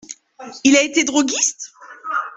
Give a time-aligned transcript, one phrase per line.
[0.63, 1.73] Il a été droguiste?